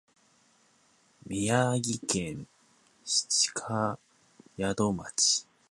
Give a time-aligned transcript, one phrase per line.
[1.27, 2.47] 宮城県
[3.05, 3.99] 七ヶ
[4.57, 5.45] 宿町